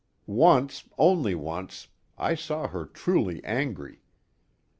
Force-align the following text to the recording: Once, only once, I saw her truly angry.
Once, 0.25 0.85
only 0.97 1.35
once, 1.35 1.87
I 2.17 2.33
saw 2.33 2.67
her 2.67 2.87
truly 2.87 3.39
angry. 3.43 4.01